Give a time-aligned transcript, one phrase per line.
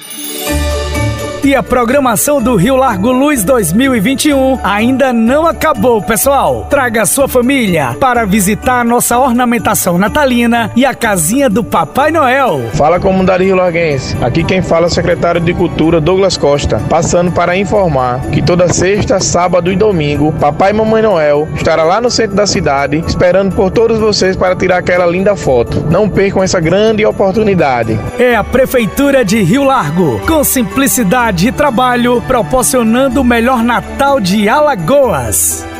[0.00, 0.51] Yeah.
[1.44, 6.68] E a programação do Rio Largo Luz 2021 ainda não acabou, pessoal.
[6.70, 12.70] Traga sua família para visitar nossa ornamentação natalina e a casinha do Papai Noel.
[12.74, 14.16] Fala comunidade Rio Larguense.
[14.22, 18.72] Aqui quem fala é o secretário de Cultura Douglas Costa, passando para informar que toda
[18.72, 23.52] sexta, sábado e domingo, Papai e Mamãe Noel estará lá no centro da cidade, esperando
[23.52, 25.84] por todos vocês para tirar aquela linda foto.
[25.90, 27.98] Não percam essa grande oportunidade.
[28.16, 34.48] É a prefeitura de Rio Largo, com simplicidade de trabalho, proporcionando o melhor Natal de
[34.48, 35.71] Alagoas.